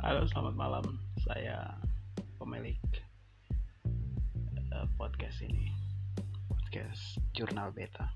Halo, 0.00 0.24
selamat 0.24 0.56
malam. 0.56 0.96
Saya 1.28 1.76
pemilik 2.40 2.80
uh, 4.72 4.88
podcast 4.96 5.44
ini, 5.44 5.68
podcast 6.48 7.20
Jurnal 7.36 7.68
Beta. 7.68 8.08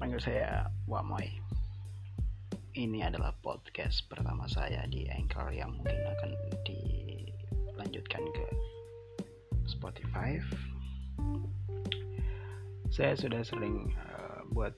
Panggil 0.00 0.24
saya 0.24 0.72
Wamoy. 0.88 1.28
Ini 2.80 3.12
adalah 3.12 3.36
podcast 3.44 4.08
pertama 4.08 4.48
saya 4.48 4.88
di 4.88 5.04
Anchor 5.12 5.52
yang 5.52 5.76
mungkin 5.76 6.00
akan 6.16 6.32
dilanjutkan 6.64 8.24
ke 8.24 8.46
Spotify. 9.68 10.40
Saya 12.88 13.12
sudah 13.20 13.44
sering 13.44 13.92
uh, 14.16 14.48
buat 14.48 14.72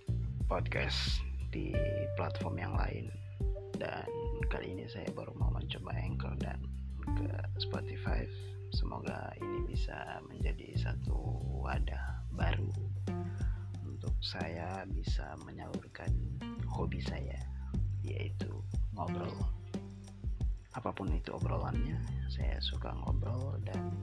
podcast 0.51 1.23
di 1.55 1.71
platform 2.19 2.59
yang 2.59 2.75
lain 2.75 3.07
dan 3.81 4.05
kali 4.53 4.77
ini 4.77 4.85
saya 4.93 5.09
baru 5.17 5.33
mau 5.41 5.49
mencoba 5.49 5.97
Anchor 5.97 6.37
dan 6.37 6.61
ke 7.17 7.33
Spotify. 7.57 8.29
Semoga 8.77 9.33
ini 9.41 9.65
bisa 9.67 10.21
menjadi 10.29 10.77
satu 10.77 11.17
wadah 11.65 12.29
baru 12.37 12.69
untuk 13.83 14.13
saya 14.21 14.85
bisa 14.85 15.33
menyalurkan 15.49 16.13
hobi 16.69 17.01
saya 17.01 17.41
yaitu 18.05 18.53
ngobrol. 18.93 19.33
Apa 20.77 20.93
pun 20.93 21.11
itu 21.17 21.33
obrolannya 21.35 21.99
saya 22.31 22.61
suka 22.61 22.93
ngobrol 22.95 23.59
dan 23.65 23.97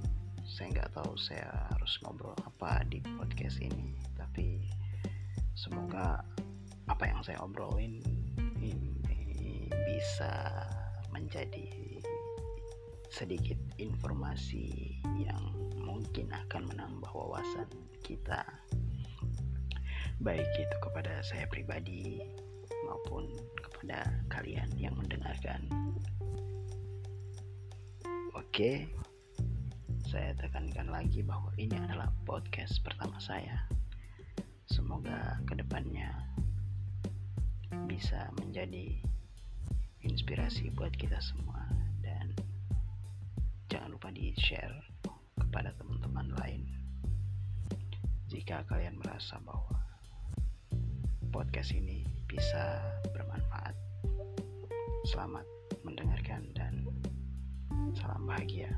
saya 0.44 0.74
nggak 0.74 0.92
tahu 0.98 1.14
saya 1.16 1.70
harus 1.70 2.02
ngobrol 2.02 2.34
apa 2.44 2.82
di 2.90 3.00
podcast 3.16 3.62
ini. 3.62 3.94
Tapi 4.18 4.68
semoga 5.54 6.26
apa 6.90 7.04
yang 7.08 7.22
saya 7.22 7.40
obrolin 7.46 8.17
bisa 9.88 10.68
menjadi 11.16 11.72
sedikit 13.08 13.56
informasi 13.80 15.00
yang 15.16 15.40
mungkin 15.80 16.28
akan 16.28 16.68
menambah 16.68 17.08
wawasan 17.16 17.72
kita. 18.04 18.44
Baik 20.20 20.50
itu 20.60 20.78
kepada 20.84 21.24
saya 21.24 21.48
pribadi 21.48 22.20
maupun 22.84 23.32
kepada 23.64 24.12
kalian 24.28 24.68
yang 24.76 24.92
mendengarkan. 25.00 25.64
Oke 28.36 28.92
saya 30.08 30.32
tekankan 30.40 30.88
lagi 30.88 31.20
bahwa 31.20 31.52
ini 31.60 31.76
adalah 31.76 32.08
podcast 32.24 32.80
pertama 32.80 33.20
saya. 33.20 33.68
Semoga 34.72 35.36
ke 35.44 35.60
depannya 35.60 36.16
bisa 37.92 38.32
menjadi 38.40 39.04
inspirasi 40.04 40.74
buat 40.74 40.94
kita 40.94 41.18
semua. 41.22 41.62
Dan 42.02 42.34
jangan 43.72 43.96
lupa 43.96 44.10
di 44.14 44.34
share 44.38 44.76
kepada 45.38 45.74
teman-teman 45.78 46.34
lain 46.42 46.68
jika 48.28 48.62
kalian 48.68 49.00
merasa 49.00 49.40
bahwa 49.46 49.80
podcast 51.32 51.72
ini 51.72 52.04
bisa 52.28 52.84
bermanfaat. 53.16 53.74
Selamat 55.08 55.48
mendengarkan 55.88 56.44
dan 56.52 56.84
salam 57.96 58.28
bahagia 58.28 58.76